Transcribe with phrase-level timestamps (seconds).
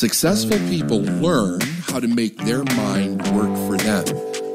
[0.00, 4.06] Successful people learn how to make their mind work for them.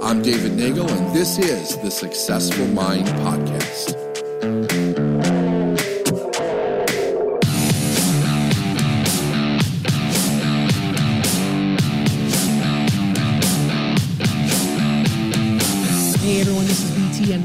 [0.02, 4.05] I'm David Nagel, and this is the Successful Mind Podcast.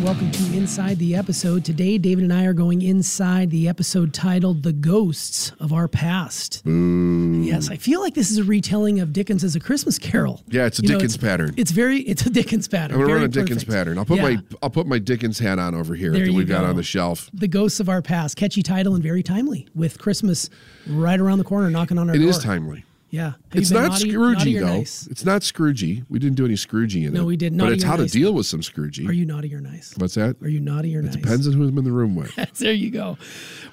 [0.02, 1.64] Welcome to Inside the Episode.
[1.64, 6.64] Today, David and I are going inside the episode titled The Ghosts of Our Past.
[6.64, 7.44] Mm.
[7.44, 10.42] Yes, I feel like this is a retelling of Dickens as a Christmas Carol.
[10.48, 11.54] Yeah, it's a You know, Dickens pattern.
[11.58, 12.96] It's very, it's a Dickens pattern.
[12.96, 13.70] I'm gonna run a Dickens perfect.
[13.70, 13.98] pattern.
[13.98, 14.22] I'll put Yeah.
[14.22, 16.82] my I'll put my Dickens hat on over here There that we've got on the
[16.82, 17.28] shelf.
[17.34, 18.36] The Ghosts of Our Past.
[18.36, 20.48] Catchy title and very timely with Christmas
[20.88, 22.30] right around the corner knocking on our It door.
[22.30, 22.84] is timely.
[23.10, 23.32] Yeah.
[23.52, 24.76] Have you not naughty- Scroogey naughty though.
[24.78, 25.06] nice?
[25.08, 26.04] It's not Scroogey.
[26.08, 27.12] We didn't do any Scroogey in it.
[27.12, 27.52] No, we did.
[27.52, 27.64] Not.
[27.64, 28.12] But it's how nice.
[28.12, 29.08] to deal with some Scroogey.
[29.08, 29.94] Are you naughty or nice?
[29.96, 30.36] What's that?
[30.42, 31.16] Are you naughty or nice?
[31.16, 32.32] Depends on who I'm in the room with.
[32.58, 33.18] there you go.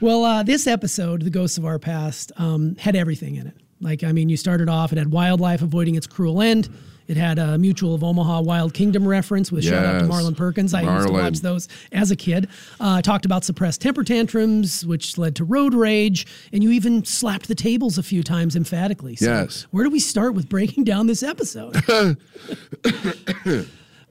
[0.02, 3.54] Well, uh, this episode, The Ghosts of Our Past, um, had everything in it.
[3.80, 6.68] Like, I mean, you started off, it had wildlife avoiding its cruel end.
[7.08, 10.74] It had a Mutual of Omaha Wild Kingdom reference with shout out to Marlin Perkins.
[10.74, 12.50] I used to watch those as a kid.
[12.80, 17.48] Uh, talked about suppressed temper tantrums, which led to road rage, and you even slapped
[17.48, 19.16] the tables a few times emphatically.
[19.16, 19.68] So Yes.
[19.72, 21.76] Where do we start with breaking down this episode?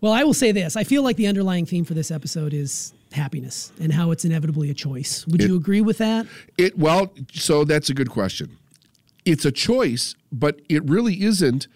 [0.00, 0.76] well, I will say this.
[0.76, 4.70] I feel like the underlying theme for this episode is happiness and how it's inevitably
[4.70, 5.26] a choice.
[5.26, 6.26] Would you agree with that?
[6.56, 8.56] It well, so that's a good question.
[9.24, 11.66] It's a choice, but it really isn't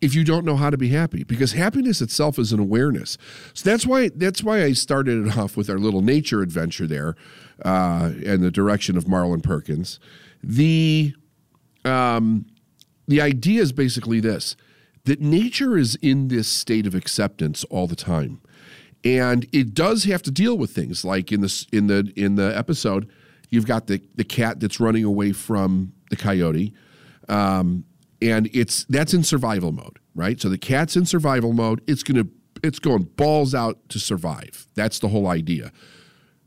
[0.00, 3.16] if you don't know how to be happy because happiness itself is an awareness.
[3.54, 7.16] So that's why that's why I started it off with our little nature adventure there,
[7.64, 9.98] uh, and the direction of Marlin Perkins.
[10.42, 11.14] The
[11.84, 12.46] um,
[13.08, 14.56] the idea is basically this:
[15.04, 18.40] that nature is in this state of acceptance all the time,
[19.02, 22.56] and it does have to deal with things like in this in the in the
[22.56, 23.08] episode,
[23.50, 26.74] you've got the the cat that's running away from the coyote,
[27.28, 27.84] um,
[28.20, 30.40] and it's that's in survival mode, right?
[30.40, 31.82] So the cat's in survival mode.
[31.86, 32.26] It's gonna
[32.62, 34.66] it's going balls out to survive.
[34.74, 35.72] That's the whole idea.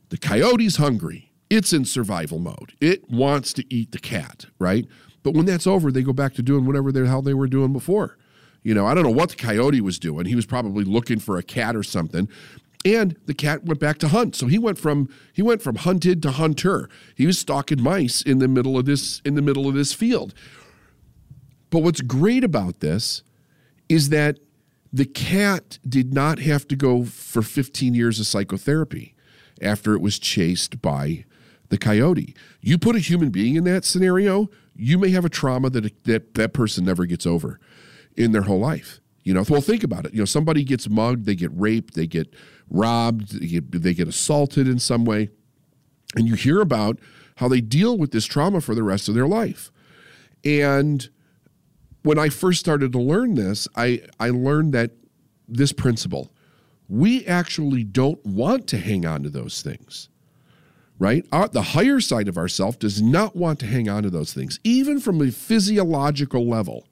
[0.09, 1.31] The coyote's hungry.
[1.49, 2.73] It's in survival mode.
[2.79, 4.85] It wants to eat the cat, right?
[5.23, 7.73] But when that's over, they go back to doing whatever the hell they were doing
[7.73, 8.17] before.
[8.63, 10.25] You know, I don't know what the coyote was doing.
[10.25, 12.27] He was probably looking for a cat or something.
[12.85, 14.35] And the cat went back to hunt.
[14.35, 16.89] So he went from he went from hunted to hunter.
[17.15, 20.33] He was stalking mice in the middle of this in the middle of this field.
[21.69, 23.23] But what's great about this
[23.87, 24.39] is that
[24.91, 29.15] the cat did not have to go for 15 years of psychotherapy
[29.61, 31.25] after it was chased by
[31.69, 32.35] the coyote.
[32.61, 36.33] You put a human being in that scenario, you may have a trauma that that,
[36.35, 37.59] that person never gets over
[38.15, 38.99] in their whole life.
[39.23, 40.13] You know, well, think about it.
[40.13, 42.33] You know, somebody gets mugged, they get raped, they get
[42.69, 45.29] robbed, they get, they get assaulted in some way,
[46.15, 46.99] and you hear about
[47.35, 49.71] how they deal with this trauma for the rest of their life.
[50.43, 51.09] And
[52.03, 54.91] when I first started to learn this, I, I learned that
[55.47, 56.31] this principle
[56.89, 60.09] we actually don't want to hang on to those things,
[60.97, 61.23] right?
[61.31, 64.59] Our, the higher side of ourself does not want to hang on to those things,
[64.63, 66.87] even from a physiological level.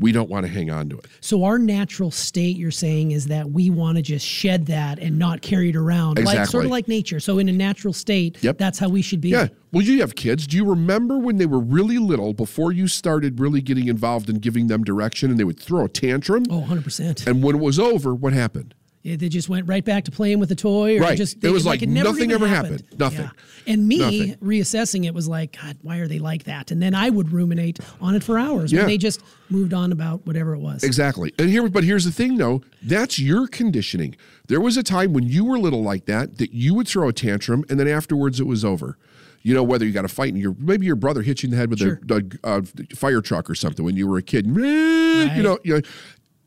[0.00, 1.06] We don't want to hang on to it.
[1.20, 5.18] So our natural state, you're saying, is that we want to just shed that and
[5.18, 7.18] not carry it around, like sort of like nature.
[7.18, 8.58] So in a natural state, Yep.
[8.58, 9.30] that's how we should be.
[9.30, 9.48] Yeah.
[9.72, 10.46] Well, you have kids.
[10.46, 14.36] Do you remember when they were really little, before you started really getting involved in
[14.38, 16.44] giving them direction, and they would throw a tantrum?
[16.48, 17.26] Oh, 100 percent.
[17.26, 18.74] And when it was over, what happened?
[19.04, 21.16] They just went right back to playing with the toy, or Right.
[21.16, 22.82] just It was like never nothing ever happened.
[22.98, 23.20] Nothing.
[23.20, 23.30] Yeah.
[23.72, 24.34] And me Nothing.
[24.36, 26.70] reassessing it was like, God, why are they like that?
[26.70, 28.70] And then I would ruminate on it for hours.
[28.72, 28.80] Yeah.
[28.80, 30.82] When they just moved on about whatever it was.
[30.84, 31.32] Exactly.
[31.38, 32.60] And here, but here's the thing, though.
[32.82, 34.14] That's your conditioning.
[34.48, 37.12] There was a time when you were little like that that you would throw a
[37.12, 38.98] tantrum, and then afterwards it was over.
[39.42, 41.50] You know, whether you got a fight and your maybe your brother hit you in
[41.52, 42.00] the head with Sure.
[42.10, 42.62] a, a, a
[42.96, 44.46] fire truck or something when you were a kid.
[44.46, 45.80] You know, you know,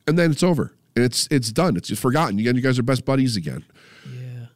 [0.06, 0.75] and then it's over.
[0.96, 1.78] And it's it's done.
[1.78, 2.38] It's just forgotten.
[2.38, 3.63] You, you guys are best buddies again.
[4.06, 4.47] Yeah.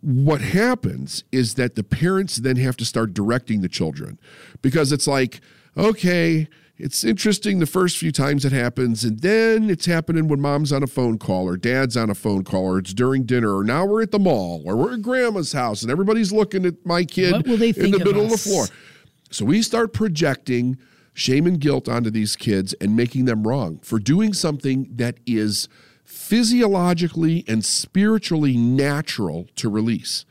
[0.00, 4.18] what happens is that the parents then have to start directing the children
[4.62, 5.40] because it's like,
[5.76, 10.72] okay, it's interesting the first few times it happens, and then it's happening when mom's
[10.72, 13.64] on a phone call or dad's on a phone call or it's during dinner or
[13.64, 17.04] now we're at the mall or we're at grandma's house and everybody's looking at my
[17.04, 18.66] kid What will they in the middle of, the floor.
[19.32, 20.78] So we start projecting
[21.18, 25.68] shame and guilt onto these kids and making them wrong for doing something that is
[26.04, 30.24] physiologically and spiritually natural to release.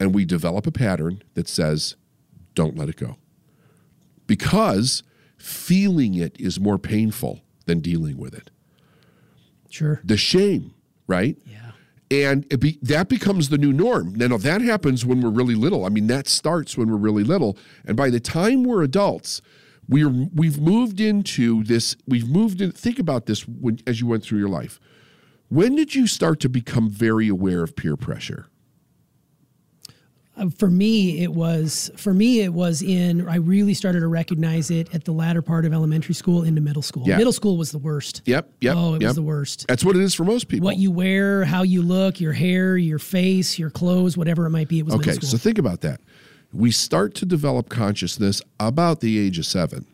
[0.00, 1.96] And we develop a pattern that says,
[2.54, 3.18] don't let it go.
[4.26, 5.02] Because
[5.36, 8.50] feeling it is more painful than dealing with it.
[9.68, 10.00] Sure.
[10.02, 10.72] The shame,
[11.06, 11.36] right?
[11.44, 11.72] Yeah.
[12.10, 14.14] and it be, that becomes the new norm.
[14.14, 15.84] Now, that happens when we're really little.
[15.84, 19.40] I mean, that starts when we're really little, and by the time we're adults,
[19.88, 24.24] we're we've moved into this we've moved in think about this when as you went
[24.24, 24.80] through your life.
[25.48, 28.46] When did you start to become very aware of peer pressure?
[30.36, 34.68] Uh, for me it was for me it was in i really started to recognize
[34.68, 37.04] it at the latter part of elementary school into middle school.
[37.06, 37.18] Yeah.
[37.18, 38.22] middle school was the worst.
[38.24, 39.10] Yep yep oh it yep.
[39.10, 39.66] was the worst.
[39.68, 40.64] That's what it is for most people.
[40.64, 44.66] What you wear how you look your hair your face your clothes whatever it might
[44.66, 46.00] be it was okay so think about that
[46.54, 49.86] we start to develop consciousness about the age of seven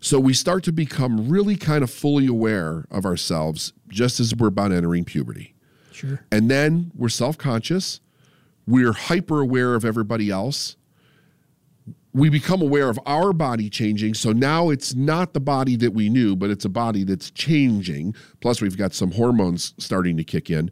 [0.00, 4.48] so we start to become really kind of fully aware of ourselves just as we're
[4.48, 5.54] about entering puberty
[5.96, 8.00] sure And then we're self conscious.
[8.66, 10.76] We're hyper aware of everybody else.
[12.12, 14.14] We become aware of our body changing.
[14.14, 18.14] So now it's not the body that we knew, but it's a body that's changing.
[18.40, 20.70] Plus, we've got some hormones starting to kick in.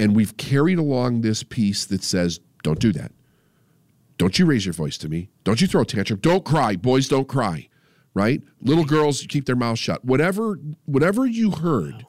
[0.00, 3.12] And we've carried along this piece that says, don't do that.
[4.18, 5.30] Don't you raise your voice to me.
[5.44, 6.18] Don't you throw a tantrum.
[6.20, 6.76] Don't cry.
[6.76, 7.68] Boys don't cry.
[8.14, 8.42] Right?
[8.60, 10.04] Little girls keep their mouths shut.
[10.04, 12.04] Whatever whatever you heard,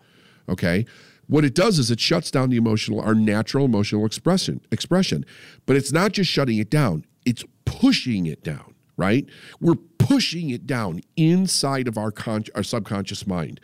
[0.47, 0.85] okay?
[1.27, 5.23] What it does is it shuts down the emotional our natural emotional expression expression.
[5.67, 7.05] But it's not just shutting it down.
[7.25, 9.27] It's pushing it down, right?
[9.61, 13.59] We're pushing it down inside of our con- our subconscious mind.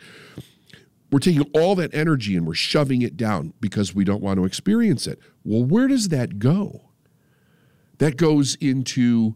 [1.10, 4.44] We're taking all that energy and we're shoving it down because we don't want to
[4.44, 5.18] experience it.
[5.44, 6.85] Well, where does that go?
[7.98, 9.34] That goes into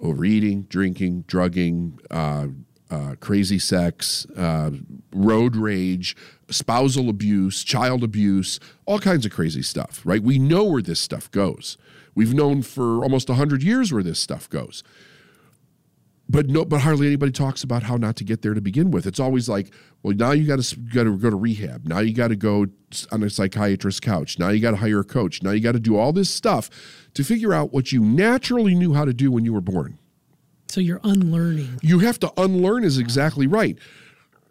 [0.00, 2.48] overeating, drinking, drugging, uh,
[2.90, 4.70] uh, crazy sex, uh,
[5.12, 6.16] road rage,
[6.50, 10.22] spousal abuse, child abuse, all kinds of crazy stuff, right?
[10.22, 11.78] We know where this stuff goes.
[12.14, 14.82] We've known for almost 100 years where this stuff goes.
[16.28, 19.06] But no, but hardly anybody talks about how not to get there to begin with.
[19.06, 19.72] It's always like,
[20.02, 21.84] well, now you got to got to go to rehab.
[21.84, 22.66] Now you got to go
[23.12, 24.38] on a psychiatrist's couch.
[24.38, 25.42] Now you got to hire a coach.
[25.42, 26.70] Now you got to do all this stuff
[27.12, 29.98] to figure out what you naturally knew how to do when you were born.
[30.68, 33.78] so you're unlearning You have to unlearn is exactly right.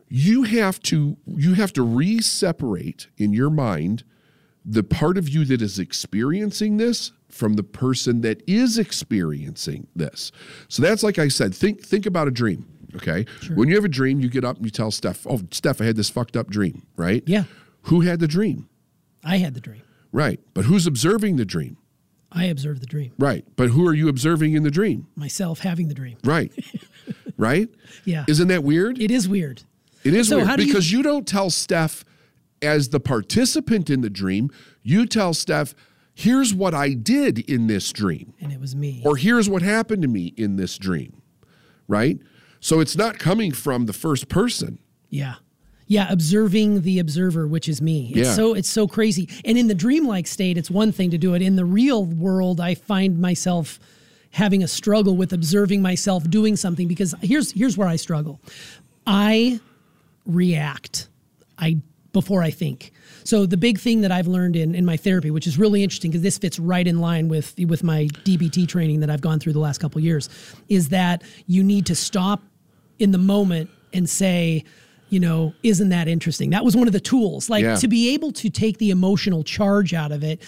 [0.09, 4.03] You have to you have to re-separate in your mind
[4.65, 10.31] the part of you that is experiencing this from the person that is experiencing this.
[10.69, 12.65] So that's like I said, think think about a dream.
[12.95, 13.25] Okay.
[13.55, 15.85] When you have a dream, you get up and you tell Steph, oh, Steph, I
[15.85, 17.23] had this fucked up dream, right?
[17.25, 17.45] Yeah.
[17.83, 18.69] Who had the dream?
[19.25, 19.81] i had the dream
[20.11, 20.39] Right.
[20.53, 21.77] But who's observing the dream?
[22.31, 23.45] i observed the dream Right.
[23.55, 25.07] But who are you observing in the dream?
[25.15, 26.51] myself having the dream Right.
[27.37, 27.69] right?
[28.05, 28.99] yeah Isn't that weird?
[29.01, 29.63] it is weird
[30.03, 32.05] It is So weird how do you- because you, don't tell Steph
[32.63, 34.49] as the participant in the dream.
[34.81, 35.75] You tell Steph,
[36.15, 40.01] here's what I did in this dream, and it was me or here's what happened
[40.03, 41.21] to me in this dream,
[41.87, 42.17] right?
[42.59, 44.79] So it's not coming from the first person.
[45.09, 45.35] Yeah.
[45.85, 48.11] Yeah, observing the observer, which is me.
[48.15, 48.33] It's Yeah.
[48.35, 49.27] so it's so crazy.
[49.43, 51.41] And in the dreamlike state, it's one thing to do it.
[51.41, 53.79] In the real world, I find myself
[54.31, 58.39] having a struggle with observing myself doing something because here's here's where I struggle.
[59.05, 59.59] I
[60.25, 61.09] react.
[61.57, 61.81] I
[62.13, 62.91] before I think.
[63.25, 66.11] So the big thing that I've learned in, in my therapy, which is really interesting
[66.11, 69.53] because this fits right in line with with my DBT training that I've gone through
[69.53, 70.29] the last couple of years,
[70.69, 72.41] is that you need to stop
[72.99, 74.63] in the moment and say,
[75.09, 76.51] you know, isn't that interesting?
[76.51, 77.49] That was one of the tools.
[77.49, 77.75] Like Yeah.
[77.75, 80.41] to be able to take the emotional charge out of it,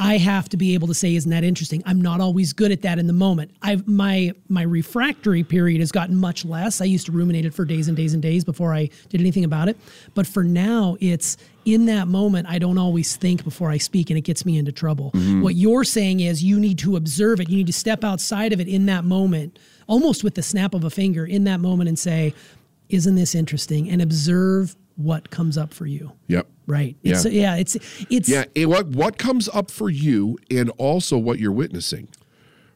[0.00, 1.82] I have to be able to say, isn't that interesting?
[1.84, 3.50] I'm not always good at that in the moment.
[3.60, 6.80] I've my my refractory period has gotten much less.
[6.80, 9.44] I used to ruminate it for days and days and days before I did anything
[9.44, 9.76] about it.
[10.14, 14.16] But for now, it's in that moment, I don't always think before I speak, and
[14.16, 15.10] it gets me into trouble.
[15.12, 15.42] Mm-hmm.
[15.42, 17.50] What you're saying is you need to observe it.
[17.50, 20.82] You need to step outside of it in that moment, almost with the snap of
[20.84, 22.34] a finger in that moment and say,
[22.88, 23.90] isn't this interesting?
[23.90, 26.12] And observe what comes up for you.
[26.28, 26.46] Yep.
[26.66, 26.96] Right.
[27.02, 27.30] It's, Yeah.
[27.30, 27.56] yeah.
[27.56, 27.76] It's
[28.10, 32.08] it's Yeah, and what what comes up for you and also what you're witnessing,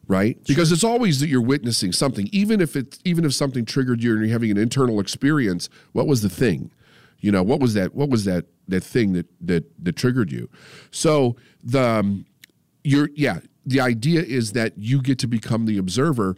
[0.09, 0.43] right?
[0.47, 4.13] Because it's always that you're witnessing something, even if it's even if something triggered you
[4.13, 5.69] and you're having an internal experience.
[5.93, 6.71] What was the thing?
[7.21, 7.95] You know, what was that?
[7.95, 10.49] What was that that thing that that that triggered you?
[10.91, 12.27] So the um,
[12.83, 13.41] you're yeah.
[13.67, 16.37] The idea is that you get to become the observer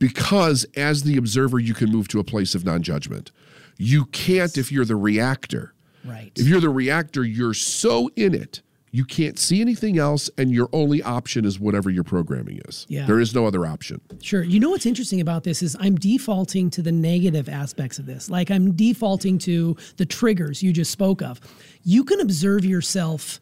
[0.00, 3.30] because as the observer you can move to a place of non-judgment.
[3.78, 5.72] You can't if you're the reactor.
[6.04, 6.32] right.
[6.36, 10.68] If you're the reactor, you're so in it, you can't see anything else, and your
[10.72, 12.86] only option is whatever your programming is.
[12.88, 13.06] Yeah.
[13.06, 14.00] There is no other option.
[14.22, 14.42] Sure.
[14.42, 18.30] You know what's interesting about this is I'm defaulting to the negative aspects of this.
[18.30, 21.38] Like I'm defaulting to the triggers you just spoke of.
[21.84, 23.40] You can observe yourself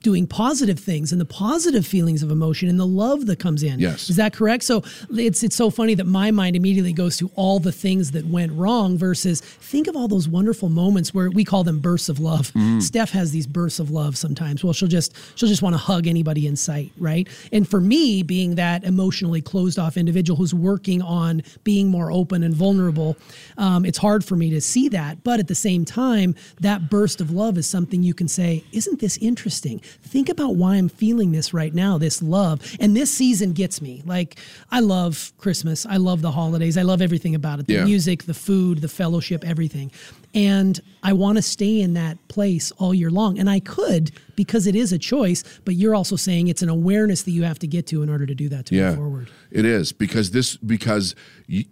[0.00, 3.78] doing positive things and the positive feelings of emotion and the love that comes in.
[3.78, 4.08] Yes.
[4.08, 4.64] Is that correct?
[4.64, 8.26] So it's it's so funny that my mind immediately goes to all the things that
[8.26, 12.18] went wrong versus think of all those wonderful moments where we call them bursts of
[12.18, 12.52] love.
[12.52, 12.82] Mm.
[12.82, 14.64] Steph has these bursts of love sometimes.
[14.64, 17.28] Well, she'll just she'll just want to hug anybody in sight, right?
[17.52, 22.42] And for me, being that emotionally closed off individual who's working on being more open
[22.42, 23.16] and vulnerable,
[23.58, 25.22] um, it's hard for me to see that.
[25.24, 29.00] But at the same time, that burst of love is something you can say, isn't
[29.00, 29.73] this interesting?
[29.80, 32.60] Think about why I'm feeling this right now, this love.
[32.80, 34.02] And this season gets me.
[34.04, 34.36] Like,
[34.70, 35.86] I love Christmas.
[35.86, 36.76] I love the holidays.
[36.76, 37.84] I love everything about it the Yeah.
[37.84, 39.90] music, the food, the fellowship, everything.
[40.34, 43.38] And I want to stay in that place all year long.
[43.38, 47.22] And I could because it is a choice, but you're also saying it's an awareness
[47.22, 49.28] that you have to get to in order to do that to move forward.
[49.52, 51.14] It is because this because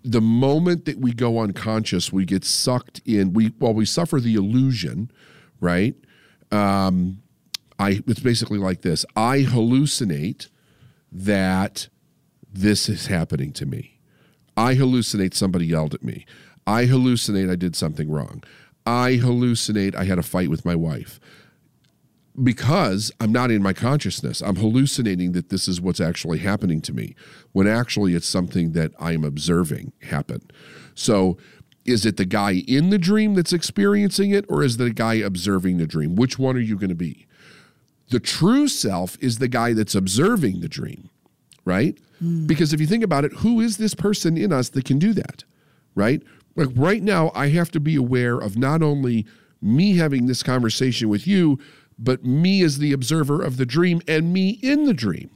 [0.04, 3.32] the moment that we go unconscious, we get sucked in.
[3.32, 5.10] We well, we suffer the illusion,
[5.60, 5.94] right?
[6.52, 7.21] Um,
[7.82, 9.04] I it's basically like this.
[9.16, 10.48] I hallucinate
[11.10, 11.88] that
[12.52, 13.98] this is happening to me.
[14.56, 16.24] I hallucinate somebody yelled at me.
[16.64, 18.44] I hallucinate I did something wrong.
[18.86, 21.18] I hallucinate I had a fight with my wife
[22.40, 24.40] because I'm not in my consciousness.
[24.40, 27.16] I'm hallucinating that this is what's actually happening to me
[27.50, 30.42] when actually it's something that I'm observing happen.
[30.94, 31.36] So,
[31.84, 35.78] is it the guy in the dream that's experiencing it, or is the guy observing
[35.78, 36.14] the dream?
[36.14, 37.26] Which one are you going to be?
[38.12, 41.08] The true self is the guy that's observing the dream,
[41.64, 41.98] right?
[42.18, 42.46] Hmm.
[42.46, 45.14] Because if you think about it, who is this person in us that can do
[45.14, 45.44] that,
[45.94, 46.22] right?
[46.54, 49.26] Like right now, I have to be aware of not only
[49.62, 51.58] me having this conversation with you,
[51.98, 55.30] but me as the observer of the dream and me in the dream.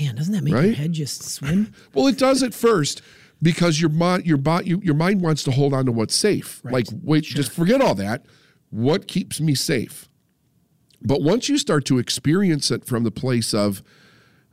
[0.00, 1.72] Man, doesn't that make your head just swim?
[1.94, 3.02] Well, it does at first
[3.40, 6.60] because your mind, your bot, your mind wants to hold on to what's safe.
[6.64, 8.26] Like, wait, just forget all that.
[8.70, 10.08] What keeps me safe?
[11.02, 13.82] But once you start to experience it from the place of,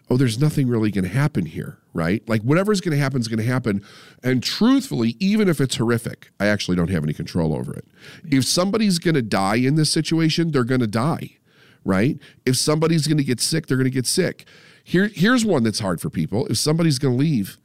[0.10, 2.28] oh, there's nothing really going to happen here, right?
[2.28, 3.84] Like whatever's going to happen is going to happen.
[4.24, 7.86] And truthfully, even if it's horrific, I actually don't have any control over it.
[8.30, 11.38] If somebody's going to die in this situation, they're going to die,
[11.84, 12.20] right?
[12.46, 14.46] If somebody's going to get sick, they're going to get sick.
[14.84, 16.46] Here, here's one that's hard for people.
[16.48, 17.58] If somebody's going to leave,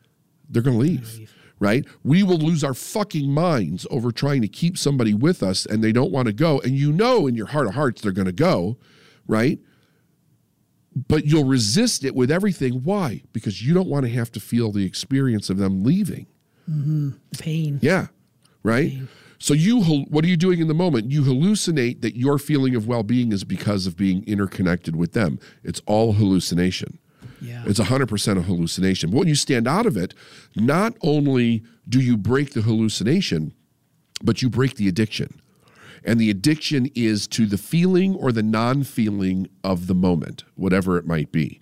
[0.49, 1.35] they're going to leave.
[1.61, 1.85] Right?
[2.05, 5.91] We will lose our fucking minds over trying to keep somebody with us and they
[5.91, 6.61] don't want to go.
[6.61, 8.79] And you know in your heart of hearts they're going to go,
[9.27, 9.59] right?
[11.07, 12.83] but you'll resist it with everything.
[12.83, 13.23] Why?
[13.33, 16.27] Because you don't want to have to feel the experience of them leaving.
[16.69, 17.11] Mm-hmm.
[17.39, 17.79] Pain.
[17.83, 18.09] Yeah,
[18.63, 18.93] right.
[19.39, 21.13] So you, what are you doing in the moment?
[21.13, 25.39] You hallucinate that your feeling of well-being is because of being interconnected with them.
[25.63, 26.99] It's all hallucination.
[27.41, 27.63] Yeah.
[27.67, 29.11] It's 100% a hallucination.
[29.11, 30.15] But when you stand out of it,
[30.57, 33.53] not only do you break the hallucination,
[34.23, 35.41] but you break the addiction.
[36.05, 40.97] And the addiction is to the feeling or the non feeling of the moment, whatever
[40.97, 41.61] it might be.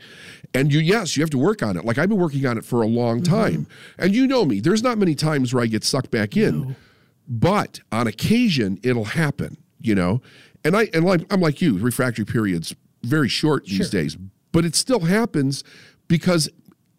[0.54, 1.85] And you, yes, you have to work on it.
[1.85, 3.35] Like I've been working on it for a long mm-hmm.
[3.35, 3.66] time.
[3.99, 6.76] And you know me, there's not many times where I get sucked back in,
[7.26, 10.21] but on occasion it'll happen, you know?
[10.64, 14.16] And I, and like, I'm like you, refractory periods very short these days,
[14.56, 15.62] but it still happens
[16.08, 16.48] because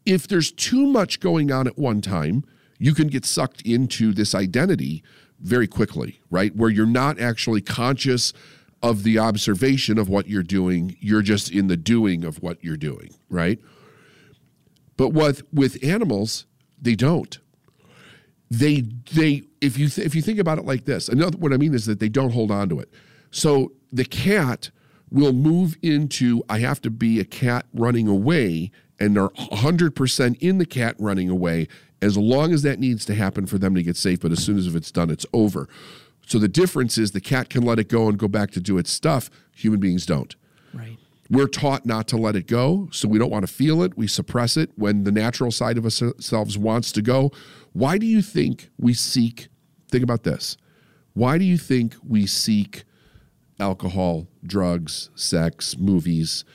[0.06, 2.46] if there's too much going on at one time,
[2.78, 5.04] you can get sucked into this identity
[5.40, 6.56] very quickly, right?
[6.56, 8.32] Where you're not actually conscious
[8.84, 12.78] of the observation of what you're doing, you're just in the doing of what you're
[12.78, 13.58] doing, right?
[14.96, 16.46] But what with animals,
[16.80, 17.40] they don't.
[18.52, 18.82] They
[19.16, 21.74] they if you th- if you think about it like this, another what I mean
[21.74, 22.94] is that they don't hold on to it.
[23.32, 24.70] So the cat
[25.12, 30.58] will move into I have to be a cat running away and they're 100% in
[30.58, 31.68] the cat running away
[32.02, 34.58] as long as that needs to happen for them to get safe but as soon
[34.58, 35.68] as if it's done it's over.
[36.26, 38.78] So the difference is the cat can let it go and go back to do
[38.78, 40.36] its stuff, human beings don't.
[40.74, 40.98] Right.
[41.30, 43.98] We're taught not to let it go, so we don't want to feel it.
[43.98, 47.32] We suppress it when the natural side of ourselves wants to go.
[47.74, 49.48] Why do you think we seek?
[49.90, 50.58] Think about this.
[51.14, 52.84] Why do you think we seek
[53.60, 56.46] alcohol, drugs, sex, movies,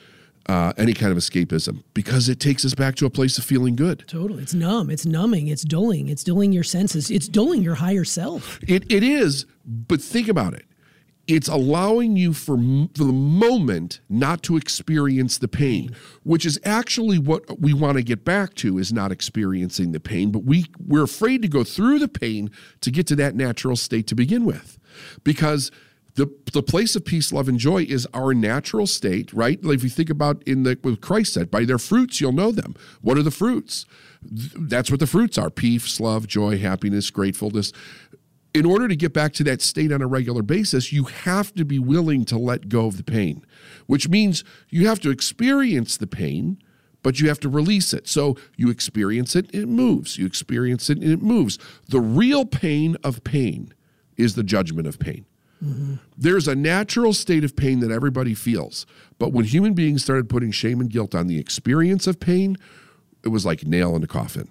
[0.47, 1.83] uh, any kind of escapism?
[1.93, 4.03] Because it takes us back to a place of feeling good.
[4.07, 4.43] Totally.
[4.43, 4.89] It's numb.
[4.89, 5.47] It's numbing.
[5.47, 6.09] It's dulling.
[6.09, 7.09] It's dulling your senses.
[7.09, 8.59] It's dulling your higher self.
[8.67, 10.65] It, it is, but think about it.
[11.25, 17.17] It's allowing you for, for the moment not to experience the pain, which is actually
[17.17, 21.05] what we want to get back to is not experiencing the pain, but we, we're
[21.05, 24.77] afraid to go through the pain to get to that natural state to begin with.
[25.23, 25.71] Because
[26.15, 29.63] the, the place of peace, love, and joy is our natural state, right?
[29.63, 32.51] Like if you think about in the what Christ said, by their fruits you'll know
[32.51, 32.75] them.
[33.01, 33.85] What are the fruits?
[34.21, 37.73] That's what the fruits are: peace, love, joy, happiness, gratefulness
[38.53, 41.65] in order to get back to that state on a regular basis, you have to
[41.65, 43.43] be willing to let go of the pain,
[43.87, 46.59] which means you have to experience the pain,
[47.01, 48.07] but you have to release it.
[48.07, 50.17] So you experience it, it moves.
[50.17, 51.57] You experience it, and it moves.
[51.89, 53.73] The real pain of pain
[54.17, 55.25] is the judgment of pain.
[55.63, 55.95] Mm-hmm.
[56.17, 58.85] There's a natural state of pain that everybody feels.
[59.17, 62.57] But when human beings started putting shame and guilt on the experience of pain,
[63.23, 64.49] it was like nail in a coffin,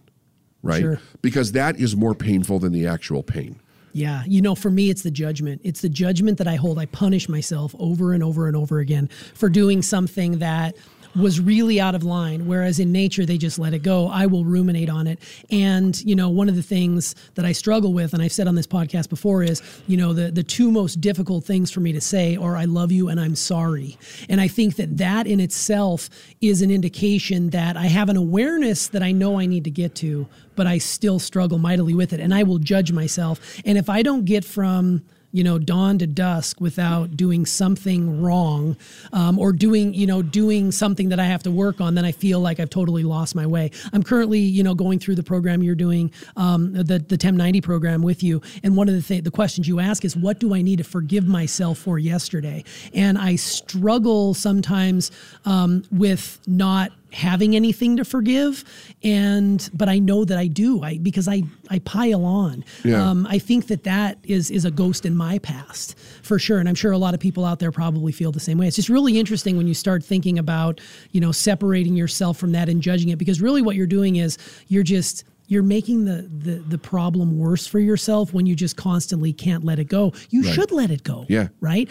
[0.62, 0.81] right?
[0.81, 1.00] Sure.
[1.21, 3.61] Because that is more painful than the actual pain.
[3.92, 4.25] Yeah.
[4.26, 5.61] You know, for me, it's the judgment.
[5.64, 6.78] It's the judgment that I hold.
[6.78, 10.76] I punish myself over and over and over again for doing something that
[11.14, 12.47] was really out of line.
[12.47, 14.09] Whereas in nature, they just let it go.
[14.09, 15.19] I will ruminate on it.
[15.50, 18.54] And, you know, one of the things that I struggle with, and I've said on
[18.54, 22.00] this podcast before, is, you know, the, the two most difficult things for me to
[22.00, 23.99] say are I love you and I'm sorry.
[24.28, 26.09] And I think that that in itself
[26.40, 29.95] is an indication that I have an awareness that I know I need to get
[29.97, 30.26] to,
[30.57, 32.21] but I still struggle mightily with it.
[32.21, 33.61] And I will judge myself.
[33.64, 38.76] And if I don't get from, you know dawn to dusk without doing something wrong
[39.12, 42.12] um, or doing you know doing something that i have to work on then i
[42.12, 43.70] feel like i've totally lost my way.
[43.92, 48.02] I'm currently you know going through the program you're doing um, the, the 1090 program
[48.02, 50.62] with you and one of the th- the questions you ask is what do i
[50.62, 52.64] need to forgive myself for yesterday?
[52.94, 55.10] And i struggle sometimes
[55.44, 58.64] um, with not having anything to forgive
[59.02, 63.11] and but i know that i do i because i i pile on yeah.
[63.11, 66.69] um, i think that that is is a ghost in my past for sure and
[66.69, 68.88] i'm sure a lot of people out there probably feel the same way it's just
[68.88, 73.11] really interesting when you start thinking about you know separating yourself from that and judging
[73.11, 74.38] it because really what you're doing is
[74.69, 79.35] you're just you're making the, the the problem worse for yourself when you just constantly
[79.35, 80.14] can't let it go.
[80.31, 80.54] You right.
[80.54, 81.26] should let it go.
[81.28, 81.49] Yeah.
[81.61, 81.90] Right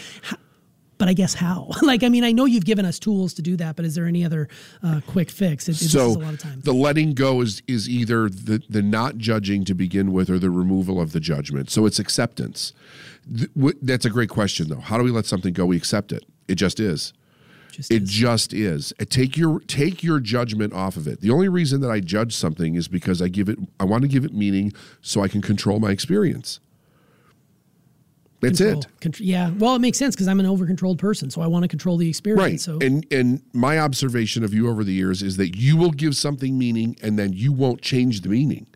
[1.01, 1.71] but I guess how?
[1.81, 4.05] like, I mean, I know you've given us tools to do that, but is there
[4.05, 4.47] any other
[4.83, 5.67] uh, quick fix?
[5.67, 10.13] It, it so the letting go is is either the the not judging to begin
[10.13, 11.71] with, or the removal of the judgment.
[11.71, 12.73] So it's acceptance.
[13.25, 14.79] That's a great question, though.
[14.79, 15.65] How do we let something go?
[15.65, 16.23] We accept it.
[16.47, 17.13] It just is.
[17.71, 18.09] Just it is.
[18.11, 18.93] just is.
[19.09, 21.21] Take your take your judgment off of it.
[21.21, 23.57] The only reason that I judge something is because I give it.
[23.79, 26.59] I want to give it meaning so I can control my experience.
[28.41, 28.81] That's control.
[28.81, 28.87] it.
[28.99, 29.51] Contr- yeah.
[29.51, 32.09] Well, it makes sense because I'm an over-controlled person, so I want to control the
[32.09, 32.41] experience.
[32.41, 32.59] Right.
[32.59, 32.79] So.
[32.85, 36.57] And and my observation of you over the years is that you will give something
[36.57, 38.67] meaning, and then you won't change the meaning.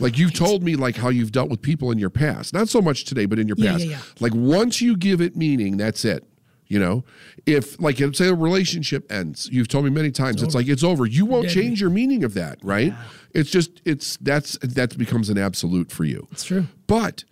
[0.00, 2.54] Like you've told me, like how you've dealt with people in your past.
[2.54, 3.84] Not so much today, but in your yeah, past.
[3.84, 4.02] Yeah, yeah.
[4.20, 6.24] Like once you give it meaning, that's it.
[6.68, 7.02] You know,
[7.46, 10.84] if like say a relationship ends, you've told me many times, it's, it's like it's
[10.84, 11.06] over.
[11.06, 12.92] You won't change your meaning of that, right?
[12.92, 13.04] Yeah.
[13.34, 16.28] It's just it's that's that becomes an absolute for you.
[16.30, 16.66] It's true.
[16.86, 17.24] But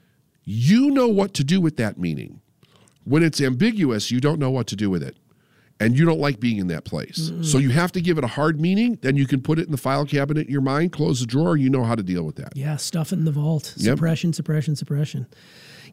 [0.47, 2.41] you know what to do with that meaning.
[3.05, 5.17] When it's ambiguous, you don't know what to do with it.
[5.79, 7.29] And you don't like being in that place.
[7.31, 7.43] Mm-hmm.
[7.43, 8.99] So you have to give it a hard meaning.
[9.03, 11.57] Then you can put it in the file cabinet in your mind, close the drawer,
[11.57, 12.57] you know how to deal with that.
[12.57, 13.75] Yeah, stuff it in the vault.
[13.77, 13.97] Yep.
[13.97, 15.27] Suppression, suppression, suppression.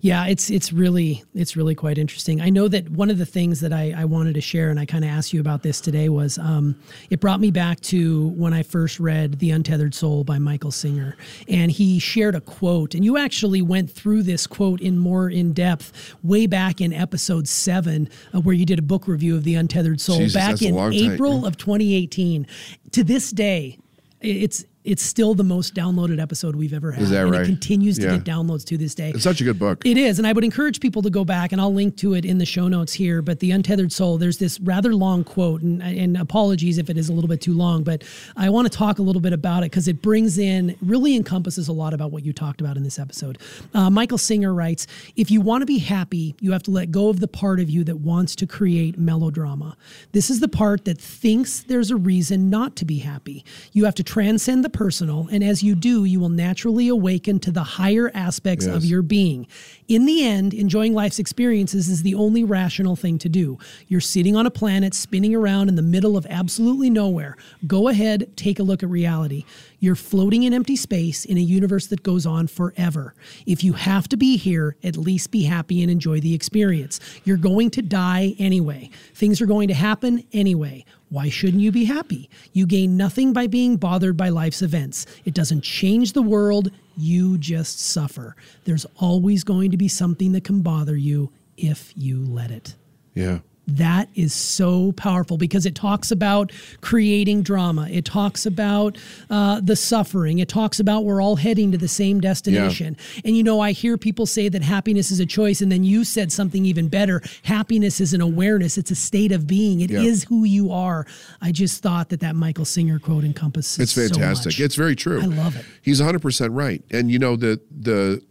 [0.03, 2.41] Yeah, it's it's really it's really quite interesting.
[2.41, 4.85] I know that one of the things that I, I wanted to share, and I
[4.85, 6.75] kind of asked you about this today, was um,
[7.09, 11.15] it brought me back to when I first read The Untethered Soul by Michael Singer,
[11.47, 15.53] and he shared a quote, and you actually went through this quote in more in
[15.53, 19.55] depth way back in episode seven, uh, where you did a book review of The
[19.55, 21.45] Untethered Soul Jesus, back in April time.
[21.45, 22.45] of 2018.
[22.91, 23.79] To this day,
[24.19, 27.03] it's it's still the most downloaded episode we've ever had.
[27.03, 27.41] Is that and right?
[27.41, 28.17] It continues to yeah.
[28.17, 29.11] get downloads to this day.
[29.11, 29.85] It's such a good book.
[29.85, 32.25] It is, and I would encourage people to go back, and I'll link to it
[32.25, 33.21] in the show notes here.
[33.21, 37.09] But the Untethered Soul, there's this rather long quote, and, and apologies if it is
[37.09, 38.03] a little bit too long, but
[38.35, 41.67] I want to talk a little bit about it because it brings in, really encompasses
[41.67, 43.37] a lot about what you talked about in this episode.
[43.73, 47.09] Uh, Michael Singer writes, "If you want to be happy, you have to let go
[47.09, 49.77] of the part of you that wants to create melodrama.
[50.11, 53.45] This is the part that thinks there's a reason not to be happy.
[53.71, 57.51] You have to transcend the personal, and as you do, you will naturally awaken to
[57.51, 58.75] the higher aspects yes.
[58.75, 59.47] of your being.
[59.87, 63.57] In the end, enjoying life's experiences is the only rational thing to do.
[63.87, 67.37] You're sitting on a planet spinning around in the middle of absolutely nowhere.
[67.67, 69.45] Go ahead, take a look at reality.
[69.79, 73.13] You're floating in empty space in a universe that goes on forever.
[73.45, 76.99] If you have to be here, at least be happy and enjoy the experience.
[77.25, 78.89] You're going to die anyway.
[79.13, 80.85] Things are going to happen anyway.
[81.13, 82.27] Why shouldn't you be happy?
[82.53, 85.05] You gain nothing by being bothered by life's events.
[85.25, 88.35] It doesn't change the world, you just suffer.
[88.63, 92.73] There's always going to be something that can bother you if you let it.
[93.13, 97.87] Yeah that is so powerful because it talks about creating drama.
[97.89, 98.97] It talks about
[99.29, 100.39] uh, the suffering.
[100.39, 102.97] It talks about we're all heading to the same destination.
[102.97, 103.21] Yeah.
[103.25, 106.03] And you know, I hear people say that happiness is a choice, and then you
[106.03, 107.21] said something even better.
[107.43, 108.77] Happiness is an awareness.
[108.77, 109.79] It's a state of being.
[109.79, 110.01] It yeah.
[110.01, 111.05] is who you are.
[111.41, 113.79] I just thought that that Michael Singer quote encompasses.
[113.79, 114.53] It's fantastic.
[114.53, 115.21] So it's very true.
[115.21, 115.65] I love it.
[115.81, 116.83] He's 100 percent right.
[116.91, 118.21] And you know the the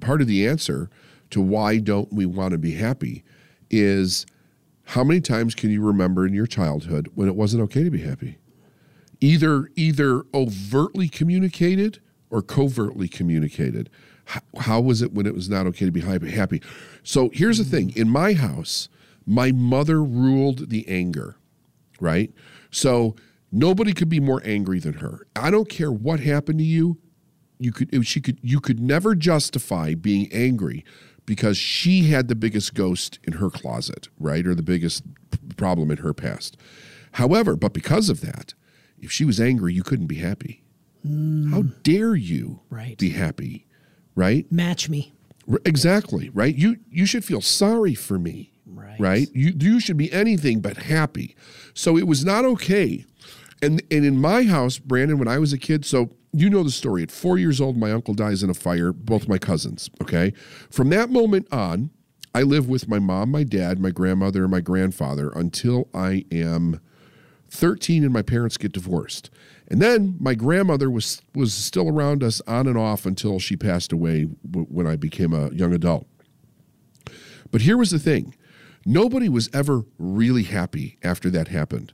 [0.00, 0.90] part of the answer
[1.30, 3.24] to why don't we want to be happy
[3.70, 4.26] is
[4.84, 8.02] how many times can you remember in your childhood when it wasn't okay to be
[8.02, 8.38] happy?
[9.20, 13.88] Either either overtly communicated or covertly communicated.
[14.26, 16.62] How, how was it when it was not okay to be happy?
[17.02, 18.88] So here's the thing: in my house,
[19.26, 21.36] my mother ruled the anger,
[22.00, 22.32] right?
[22.70, 23.16] So
[23.50, 25.26] nobody could be more angry than her.
[25.34, 26.98] I don't care what happened to you.
[27.58, 30.84] You could she could you could never justify being angry
[31.26, 34.46] because she had the biggest ghost in her closet, right?
[34.46, 35.04] Or the biggest
[35.56, 36.56] problem in her past.
[37.12, 38.54] However, but because of that,
[38.98, 40.62] if she was angry, you couldn't be happy.
[41.06, 41.50] Mm.
[41.50, 42.96] How dare you right.
[42.98, 43.66] be happy,
[44.14, 44.50] right?
[44.50, 45.12] Match me.
[45.64, 46.54] Exactly, right?
[46.54, 48.52] You you should feel sorry for me.
[48.66, 48.98] Right.
[48.98, 49.28] Right?
[49.34, 51.36] You you should be anything but happy.
[51.74, 53.04] So it was not okay.
[53.60, 56.70] And and in my house, Brandon, when I was a kid, so you know the
[56.70, 57.02] story.
[57.04, 59.88] At four years old, my uncle dies in a fire, both my cousins.
[60.02, 60.32] Okay.
[60.68, 61.90] From that moment on,
[62.34, 66.80] I live with my mom, my dad, my grandmother, and my grandfather until I am
[67.48, 69.30] 13 and my parents get divorced.
[69.68, 73.92] And then my grandmother was was still around us on and off until she passed
[73.92, 76.06] away when I became a young adult.
[77.52, 78.34] But here was the thing.
[78.84, 81.92] Nobody was ever really happy after that happened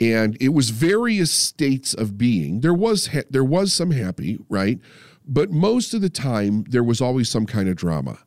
[0.00, 2.60] and it was various states of being.
[2.60, 4.78] There was ha- there was some happy, right?
[5.26, 8.18] But most of the time there was always some kind of drama.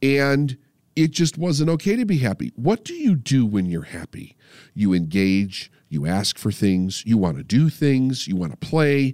[0.00, 0.56] And
[0.96, 2.52] it just wasn't okay to be happy.
[2.56, 4.36] What do you do when you're happy?
[4.74, 9.12] You engage, you ask for things, you want to do things, you want to play.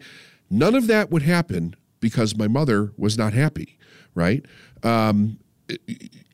[0.51, 3.79] None of that would happen because my mother was not happy,
[4.15, 4.45] right?
[4.83, 5.81] Um, it,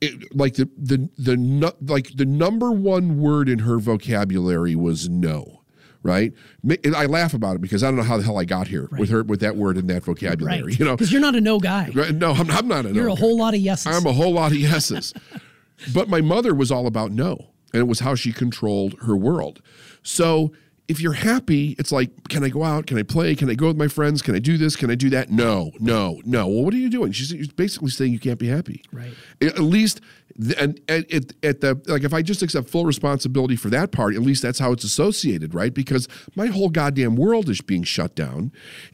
[0.00, 5.60] it, like the the the like the number one word in her vocabulary was no
[6.04, 6.34] right?
[6.94, 9.00] I laugh about it because I don't know how the hell I got here right.
[9.00, 10.62] with her with that word and that vocabulary.
[10.62, 10.78] Right.
[10.78, 11.90] You know, because you're not a no guy.
[11.94, 12.14] Right?
[12.14, 12.88] No, I'm, I'm, not a.
[12.90, 12.94] No.
[12.94, 13.20] You're no a guy.
[13.20, 13.86] whole lot of yeses.
[13.86, 15.14] I'm a whole lot of yeses.
[15.94, 19.62] but my mother was all about no, and it was how she controlled her world.
[20.02, 20.52] So
[20.86, 22.86] if you're happy, it's like, can I go out?
[22.86, 23.34] Can I play?
[23.34, 24.20] Can I go with my friends?
[24.20, 24.76] Can I do this?
[24.76, 25.30] Can I do that?
[25.30, 26.46] No, no, no.
[26.46, 27.12] Well, what are you doing?
[27.12, 28.82] She's basically saying you can't be happy.
[28.92, 29.14] Right.
[29.40, 30.02] At least,
[30.58, 31.10] and at,
[31.42, 34.58] at the like, if I just accept full responsibility for that part, at least that's
[34.58, 35.72] how it's associated, right?
[35.72, 38.52] Because my whole goddamn world is being shut down,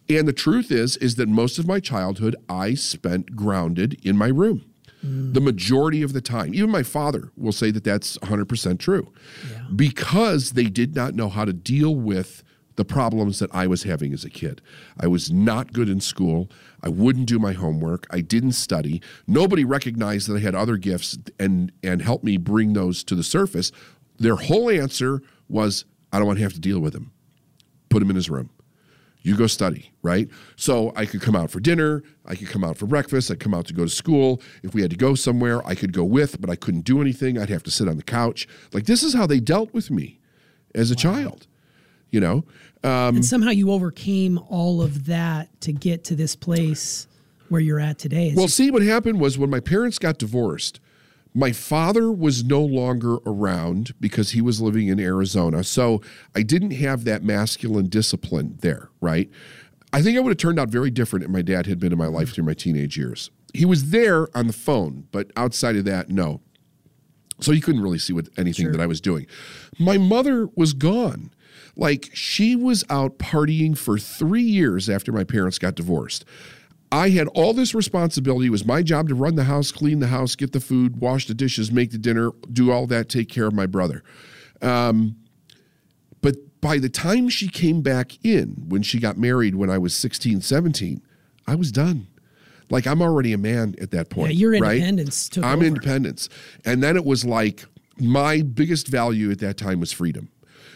[0.09, 4.29] and the truth is, is that most of my childhood I spent grounded in my
[4.29, 4.70] room.
[5.05, 5.35] Mm.
[5.35, 9.13] The majority of the time, even my father will say that that's 100% true
[9.51, 9.63] yeah.
[9.75, 12.43] because they did not know how to deal with
[12.77, 14.63] the problems that I was having as a kid.
[14.99, 16.51] I was not good in school.
[16.83, 18.07] I wouldn't do my homework.
[18.11, 19.03] I didn't study.
[19.27, 23.23] Nobody recognized that I had other gifts and and helped me bring those to the
[23.23, 23.71] surface.
[24.19, 27.13] Their whole answer was I don't want to have to deal with him.
[27.91, 28.51] Put him in his room
[29.23, 30.29] you go study, right?
[30.57, 33.55] So I could come out for dinner, I could come out for breakfast, I'd come
[33.55, 34.41] out to go to school.
[34.63, 37.39] If we had to go somewhere, I could go with, but I couldn't do anything.
[37.39, 38.49] I'd have to sit on the couch.
[38.73, 40.19] Like this is how they dealt with me
[40.75, 41.15] as a wow.
[41.15, 41.47] child,
[42.11, 42.45] you know?
[42.83, 47.07] Um, and somehow you overcame all of that to get to this place
[47.51, 48.33] where you're at today.
[48.35, 50.81] well, see, what happened was when my parents got divorced,
[51.35, 55.63] my father was no longer around because he was living in Arizona.
[55.63, 56.03] So
[56.35, 59.31] I didn't have that masculine discipline there, right?
[59.93, 61.99] I think I would have turned out very different if my dad had been in
[61.99, 63.31] my life through my teenage years.
[63.53, 66.41] He was there on the phone, but outside of that, no.
[67.41, 68.73] So he couldn't really see what anything sure.
[68.73, 69.27] that I was doing.
[69.79, 71.31] My mother was gone.
[71.77, 76.25] Like she was out partying for three years after my parents got divorced.
[76.93, 78.47] I had all this responsibility.
[78.47, 81.27] It was my job to run the house, clean the house, get the food, wash
[81.27, 84.03] the dishes, make the dinner, do all that, take care of my brother.
[84.61, 85.17] Um,
[86.21, 89.95] but by the time she came back in, when she got married when I was
[89.95, 91.03] 16, 17,
[91.47, 92.09] I was done.
[92.71, 94.33] Like I'm already a man at that point.
[94.33, 95.35] Yeah, your independence right?
[95.35, 95.67] took I'm over.
[95.67, 96.29] independence.
[96.65, 97.67] And then it was like
[97.99, 100.29] my biggest value at that time was freedom.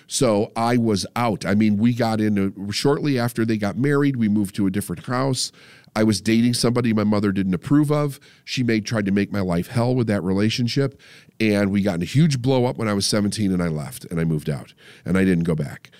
[0.06, 1.46] So I was out.
[1.46, 4.16] I mean, we got in shortly after they got married.
[4.16, 5.50] We moved to a different house.
[5.96, 8.18] I was dating somebody my mother didn't approve of.
[8.44, 11.00] She made tried to make my life hell with that relationship,
[11.38, 14.04] and we got in a huge blow up when I was 17 and I left
[14.06, 15.90] and I moved out and I didn't go back.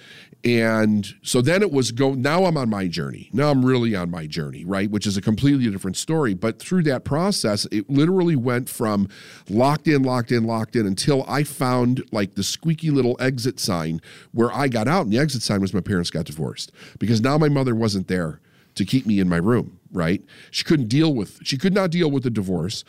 [0.45, 3.31] And so then it was go now I'm on my journey.
[3.33, 4.91] Now I'm really on my journey, right?
[4.91, 9.09] Which is a completely different story, but through that process it literally went from
[9.49, 14.03] locked in, locked in, locked in until I found like the squeaky little exit sign
[14.33, 17.39] where I got out and the exit sign was my parents got divorced because now
[17.39, 18.41] my mother wasn't there
[18.75, 20.23] to keep me in my room, right?
[20.51, 22.85] She couldn't deal with she could not deal with the divorce.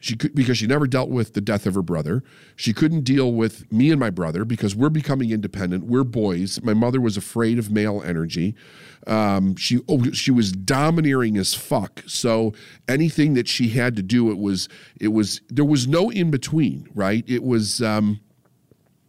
[0.00, 2.22] She could because she never dealt with the death of her brother.
[2.54, 5.84] She couldn't deal with me and my brother because we're becoming independent.
[5.84, 6.62] We're boys.
[6.62, 8.54] My mother was afraid of male energy.
[9.08, 12.04] Um, she oh, she was domineering as fuck.
[12.06, 12.54] So
[12.88, 14.68] anything that she had to do, it was
[15.00, 16.88] it was there was no in between.
[16.94, 17.24] Right?
[17.28, 17.82] It was.
[17.82, 18.20] Um,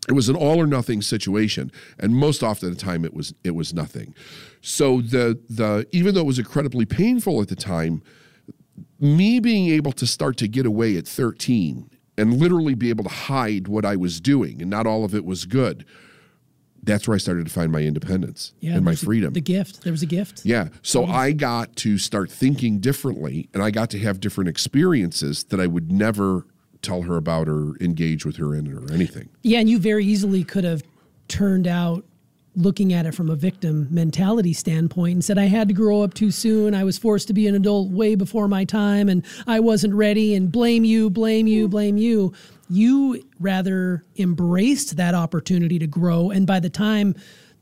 [0.10, 3.52] it was an all or nothing situation and most often the time it was it
[3.52, 4.14] was nothing
[4.62, 8.02] so the the even though it was incredibly painful at the time
[9.00, 13.10] me being able to start to get away at 13 and literally be able to
[13.10, 15.86] hide what I was doing and not all of it was good.
[16.84, 19.34] That's where I started to find my independence Yeah, and my there's a- freedom.
[19.34, 19.84] The gift.
[19.84, 20.42] There was a gift.
[20.46, 20.70] yeah.
[20.82, 25.60] So I got to start thinking differently and I got to have different experiences that
[25.60, 26.46] I would never
[26.82, 29.30] tell her about or engage with her in or anything.
[29.44, 30.84] Yeah, and you very easily could have
[31.28, 32.06] turned out
[32.56, 36.14] looking at it from a victim mentality standpoint and said, I had to grow up
[36.14, 36.74] too soon.
[36.74, 40.36] I was forced to be an adult way before my time and I wasn't ready
[40.36, 42.34] and blame you, blame you, blame you.
[42.70, 46.32] You rather embraced that opportunity to grow.
[46.32, 47.16] And by the time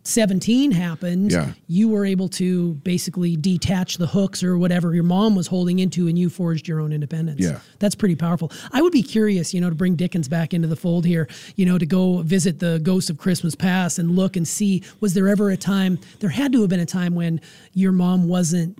[0.07, 1.51] 17 happened, Yeah.
[1.67, 6.07] you were able to basically detach the hooks or whatever your mom was holding into
[6.07, 7.41] and you forged your own independence.
[7.41, 7.59] Yeah.
[7.79, 8.51] That's pretty powerful.
[8.71, 11.65] I would be curious, you know, to bring Dickens back into the fold here, you
[11.65, 15.27] know, to go visit the Ghost of Christmas Past and look and see was there
[15.27, 17.41] ever a time, there had to have been a time when
[17.73, 18.77] your mom wasn't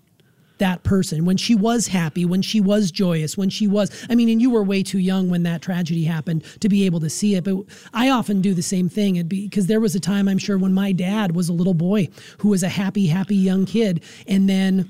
[0.60, 1.26] that person.
[1.26, 4.50] When she was happy when she was joyous when she was i mean and you
[4.50, 7.58] were way too young when that tragedy happened to be able to see it but
[7.93, 9.15] i often do the same thing.
[9.15, 11.74] It'd be- because there was a time i'm sure when my dad was a little
[11.74, 14.89] boy who was a happy happy young kid and then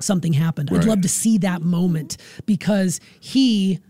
[0.00, 0.70] something happened.
[0.72, 2.16] I'd love to see that moment
[2.46, 3.80] because he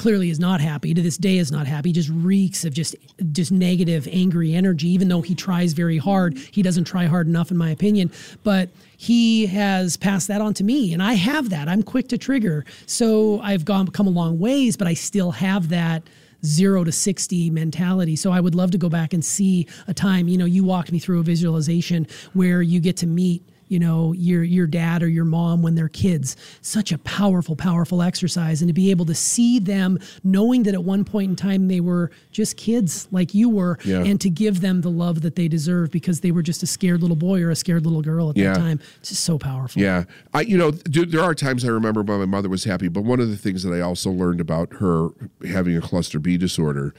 [0.00, 2.96] clearly is not happy to this day is not happy just reeks of just
[3.32, 6.38] just negative angry energy even though he tries very hard.
[6.38, 8.10] He doesn't try hard enough in my opinion
[8.42, 11.68] but he has passed that on to me and i have that.
[11.68, 12.64] I'm quick to trigger.
[12.86, 16.02] So i've gone come a long ways but i still have that
[16.46, 18.16] zero to 60 mentality.
[18.16, 20.90] So I would love to go back and see a time, you know, you walked
[20.90, 25.08] me through a visualization where you get to meet you know your your dad or
[25.08, 29.14] your mom when they're kids such a powerful powerful exercise and to be able to
[29.14, 33.48] see them knowing that at one point in time they were just kids like you
[33.48, 34.02] were Yeah.
[34.02, 37.00] and to give them the love that they deserve because they were just a scared
[37.00, 38.52] little boy or a scared little girl at Yeah.
[38.54, 40.04] that time it's just so powerful Yeah,
[40.34, 43.04] I you know th- there are times I remember when my mother was happy, but
[43.04, 45.10] one of the things that I also learned about her
[45.48, 46.92] having a cluster B disorder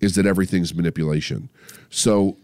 [0.00, 1.48] is that everything's manipulation.
[1.90, 2.36] So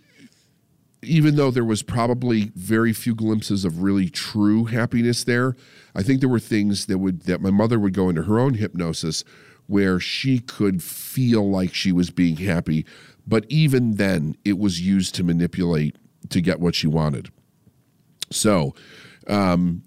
[1.03, 5.57] even though there was probably very few glimpses of really true happiness there,
[5.95, 8.55] I think there were things that would that my mother would go into her own
[8.55, 9.25] hypnosis
[9.67, 12.87] where she could feel like she was being happy,
[13.27, 15.97] but even then it was used to manipulate
[16.31, 17.31] to get what she wanted.
[18.31, 18.75] So,
[19.29, 19.83] um,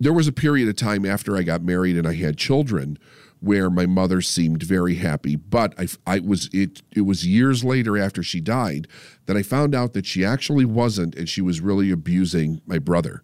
[0.00, 2.98] there was a period of time after I got married and I had children
[3.40, 7.98] where my mother seemed very happy, but I, I was it it was years later
[7.98, 8.86] after she died
[9.26, 13.22] that I found out that she actually wasn't and she was really abusing my brother.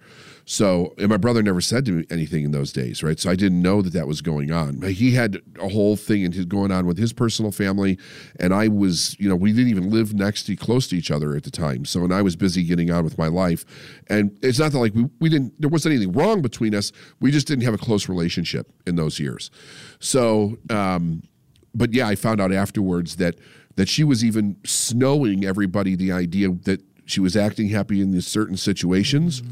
[0.48, 3.18] So, and my brother never said to me anything in those days, right?
[3.18, 4.80] So I didn't know that that was going on.
[4.82, 7.98] He had a whole thing in his going on with his personal family,
[8.38, 11.34] and I was, you know, we didn't even live next to close to each other
[11.34, 11.84] at the time.
[11.84, 13.64] So, and I was busy getting on with my life,
[14.06, 16.92] and it's not that like we we didn't there wasn't anything wrong between us.
[17.18, 19.50] We just didn't have a close relationship in those years.
[19.98, 21.24] So, um,
[21.74, 23.34] but yeah, I found out afterwards that
[23.74, 28.28] that she was even snowing everybody the idea that she was acting happy in these
[28.28, 29.42] certain situations,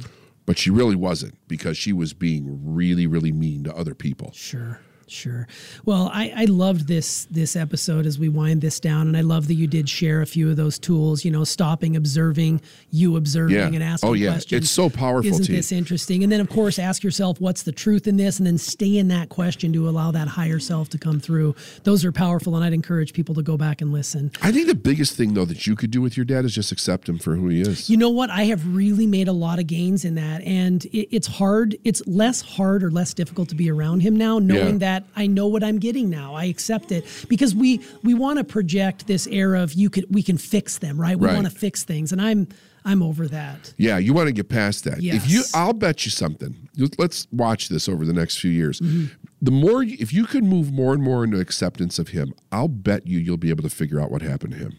[0.46, 4.32] but she really wasn't because she was being really, really mean to other people.
[4.32, 5.46] Sure, sure.
[5.84, 9.46] Well, I, I loved this this episode as we wind this down, and I love
[9.48, 11.24] that you did share a few of those tools.
[11.24, 13.66] You know, stopping, observing, you observing, Yeah.
[13.66, 14.32] and asking Oh, yeah.
[14.32, 14.62] questions.
[14.64, 16.22] It's so powerful, Isn't this interesting?
[16.22, 19.08] And then, of course, ask yourself what's the truth in this, and then stay in
[19.08, 21.54] that question to allow that higher self to come through.
[21.84, 24.30] Those are powerful, and I'd encourage people to go back and listen.
[24.42, 26.72] I think the biggest thing though that you could do with your dad is just
[26.72, 27.90] accept him for who he is.
[27.90, 28.30] You know what?
[28.30, 31.76] I have really made a lot of gains in that, and it, it's hard.
[31.84, 34.78] It's less hard or less difficult to be around him now, knowing Yeah.
[34.78, 36.34] that I know what I'm getting now.
[36.34, 40.22] I accept it because we we want to project this era of you could we
[40.22, 41.18] can fix them, right?
[41.18, 41.34] We Right.
[41.34, 42.46] want to fix things, and I'm
[42.84, 43.72] I'm over that.
[43.78, 44.98] Yeah, you want to get past that.
[45.02, 46.68] If you, I'll bet you something.
[46.98, 48.78] Let's watch this over the next few years.
[48.80, 49.06] Mm-hmm.
[49.40, 53.06] The more, if you can move more and more into acceptance of him, I'll bet
[53.06, 54.76] you you'll be able to figure out what happened to him.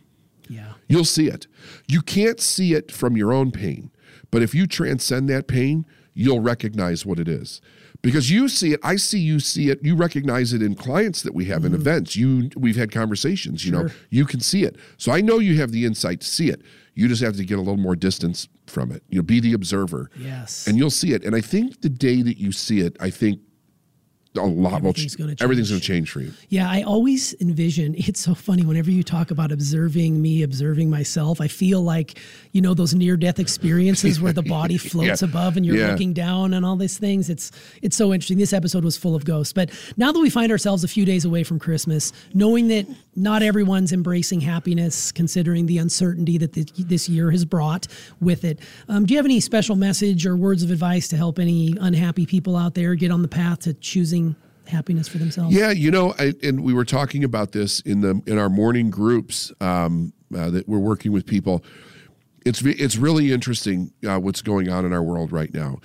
[0.47, 0.73] Yeah.
[0.87, 1.47] You'll see it.
[1.87, 3.89] You can't see it from your own pain,
[4.29, 7.59] but if you transcend that pain, you'll recognize what it is.
[8.01, 11.33] Because you see it, I see you see it, you recognize it in clients that
[11.33, 12.15] we have in events.
[12.15, 13.97] You we've had conversations, you know, Mm-hmm.
[14.09, 14.77] You can see it.
[14.97, 16.61] So I know you have the insight to see it.
[16.93, 19.03] You just have to get a little more distance from it.
[19.09, 20.09] You know, be the observer.
[20.17, 20.65] Yes.
[20.65, 21.23] And you'll see it.
[21.23, 23.41] And I think the day that you see it, I think
[24.37, 26.31] a lot will Everything's gonna everything's going to change for you.
[26.49, 31.39] Yeah, I always envision it's so funny whenever you talk about observing me, observing myself.
[31.41, 32.19] I feel like,
[32.51, 35.27] you know, those near death experiences where the body floats Yeah.
[35.29, 35.91] above and you're Yeah.
[35.91, 37.29] looking down and all these things.
[37.29, 38.37] It's it's so interesting.
[38.37, 39.53] This episode was full of ghosts.
[39.53, 43.41] But now that we find ourselves a few days away from Christmas, knowing that not
[43.43, 47.87] everyone's embracing happiness, considering the uncertainty that th- this year has brought
[48.19, 51.39] with it, um, do you have any special message or words of advice to help
[51.39, 54.24] any unhappy people out there get on the path to choosing
[54.67, 55.55] happiness for themselves?
[55.55, 58.89] Yeah, you know, I, and we were talking about this in the in our morning
[58.89, 61.63] groups um, uh, that we're working with people.
[62.45, 65.79] It's it's really interesting uh, what's going on in our world right now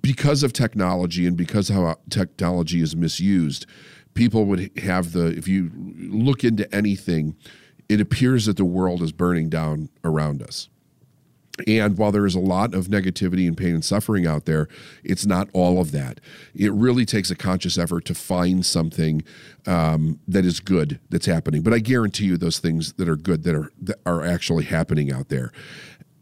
[0.00, 3.66] because of technology and because how technology is misused.
[4.14, 7.36] People would have the if you look into anything,
[7.88, 10.68] it appears that the world is burning down around us.
[11.66, 14.68] And while there is a lot of negativity and pain and suffering out there,
[15.04, 16.20] it's not all of that.
[16.54, 19.22] It really takes a conscious effort to find something
[19.66, 21.62] um, that is good that's happening.
[21.62, 25.12] But I guarantee you, those things that are good that are that are actually happening
[25.12, 25.52] out there.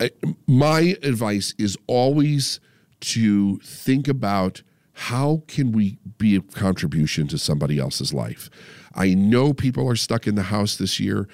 [0.01, 0.11] I-
[0.47, 2.61] My advice is always
[3.01, 8.51] to think about how can we be a contribution to somebody else's life.
[8.95, 11.29] I know people are stuck in the house this year.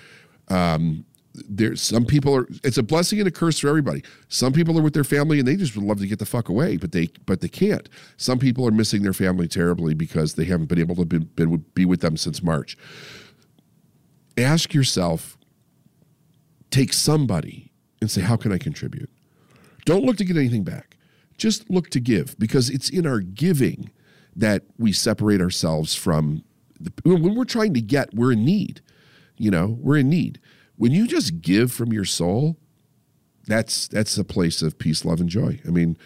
[0.49, 4.03] Um, there's some people are it's a blessing and a curse for everybody.
[4.29, 6.49] Some people are with their family and they just would love to get the fuck
[6.49, 7.89] away but they but they can't.
[8.17, 11.65] Some people are missing their family terribly because they haven't been able to be, been,
[11.75, 12.77] be with them since march.
[14.39, 15.37] Ask yourself
[16.71, 17.71] take somebody
[18.01, 19.11] and say how can i contribute?
[19.85, 20.97] Don't look to get anything back.
[21.37, 23.91] Just look to give because it's in our giving
[24.37, 26.45] that we separate ourselves from
[26.81, 28.81] the, when we're trying to get we're in need
[29.37, 30.41] you know we're in need
[30.77, 32.57] when you just give from your soul
[33.47, 35.97] that's that's a place of peace love and joy i mean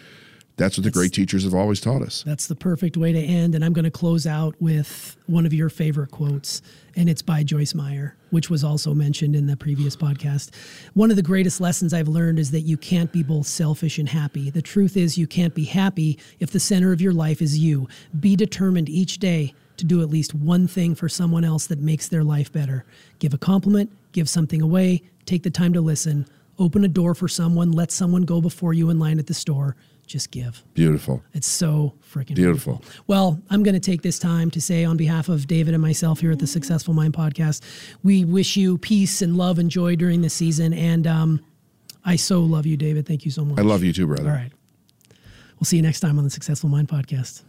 [0.59, 3.55] that's what the great teachers have always taught us That's the perfect way to end.
[3.55, 6.61] And I'm going to close out with one of your favorite quotes,
[6.97, 10.53] and it's by Joyce Meyer, which was also mentioned in the previous podcast.
[10.95, 14.09] One of the greatest lessons I've learned is that you can't be both selfish and
[14.09, 14.49] happy.
[14.49, 17.87] The truth is, you can't be happy if the center of your life is you.
[18.19, 22.09] Be determined each day to do at least one thing for someone else that makes
[22.09, 22.83] their life better.
[23.19, 27.27] Give a compliment, give something away, take the time to listen, open a door for
[27.27, 29.75] someone, let someone go before you in line at the store.
[30.05, 30.63] Just give.
[30.73, 32.83] beautiful It's so freaking Beautiful.
[33.05, 36.19] Well, I'm going to take this time to say, on behalf of David and myself
[36.19, 37.61] here at the Successful Mind Podcast,
[38.01, 40.73] we wish you peace and love and joy during this season.
[40.73, 41.45] And um,
[42.03, 43.05] I so love you, David.
[43.05, 43.59] Thank you so much.
[43.59, 44.51] i love you too brother All right.
[45.59, 47.43] We'll see you next time on the Successful Mind Podcast.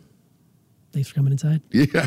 [0.92, 1.62] Thanks for coming inside.
[1.72, 2.06] yeah